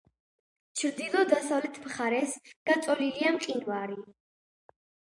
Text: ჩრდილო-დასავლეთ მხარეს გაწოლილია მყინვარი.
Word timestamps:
ჩრდილო-დასავლეთ 0.81 1.79
მხარეს 1.85 2.35
გაწოლილია 2.73 3.37
მყინვარი. 3.39 4.03